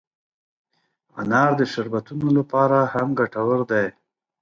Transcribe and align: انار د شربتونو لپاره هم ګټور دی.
انار 1.21 1.51
د 1.59 1.61
شربتونو 1.73 2.27
لپاره 2.37 2.77
هم 2.93 3.07
ګټور 3.19 3.59
دی. 3.71 3.87